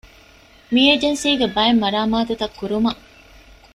[0.73, 3.01] މި އޭޖެންސީގެ ބައެއް މަރާމާތުތައް ކުރުމަށް